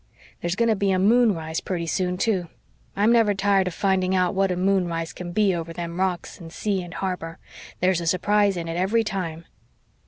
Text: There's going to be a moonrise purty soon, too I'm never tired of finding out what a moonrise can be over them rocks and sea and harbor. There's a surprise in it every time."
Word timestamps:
There's 0.41 0.55
going 0.55 0.69
to 0.69 0.75
be 0.75 0.89
a 0.89 0.97
moonrise 0.97 1.61
purty 1.61 1.85
soon, 1.85 2.17
too 2.17 2.47
I'm 2.95 3.11
never 3.11 3.35
tired 3.35 3.67
of 3.67 3.75
finding 3.75 4.15
out 4.15 4.33
what 4.33 4.49
a 4.49 4.55
moonrise 4.55 5.13
can 5.13 5.31
be 5.31 5.53
over 5.53 5.73
them 5.73 5.99
rocks 5.99 6.39
and 6.41 6.51
sea 6.51 6.81
and 6.81 6.95
harbor. 6.95 7.37
There's 7.81 8.01
a 8.01 8.07
surprise 8.07 8.57
in 8.57 8.67
it 8.67 8.77
every 8.77 9.03
time." 9.03 9.45